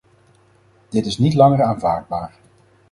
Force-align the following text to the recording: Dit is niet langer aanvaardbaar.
Dit 0.89 1.05
is 1.05 1.17
niet 1.17 1.33
langer 1.33 1.63
aanvaardbaar. 1.63 2.39